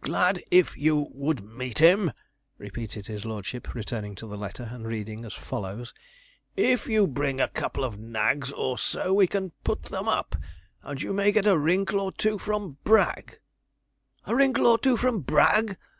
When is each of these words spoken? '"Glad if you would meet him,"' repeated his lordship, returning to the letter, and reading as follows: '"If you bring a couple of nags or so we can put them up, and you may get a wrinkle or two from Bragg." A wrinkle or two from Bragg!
'"Glad 0.00 0.40
if 0.52 0.76
you 0.78 1.08
would 1.10 1.42
meet 1.42 1.80
him,"' 1.80 2.12
repeated 2.56 3.08
his 3.08 3.24
lordship, 3.24 3.74
returning 3.74 4.14
to 4.14 4.28
the 4.28 4.38
letter, 4.38 4.70
and 4.72 4.86
reading 4.86 5.24
as 5.24 5.34
follows: 5.34 5.92
'"If 6.56 6.86
you 6.86 7.08
bring 7.08 7.40
a 7.40 7.48
couple 7.48 7.82
of 7.82 7.98
nags 7.98 8.52
or 8.52 8.78
so 8.78 9.12
we 9.12 9.26
can 9.26 9.50
put 9.64 9.82
them 9.82 10.06
up, 10.06 10.36
and 10.84 11.02
you 11.02 11.12
may 11.12 11.32
get 11.32 11.48
a 11.48 11.58
wrinkle 11.58 11.98
or 11.98 12.12
two 12.12 12.38
from 12.38 12.76
Bragg." 12.84 13.40
A 14.24 14.36
wrinkle 14.36 14.68
or 14.68 14.78
two 14.78 14.96
from 14.96 15.18
Bragg! 15.18 15.76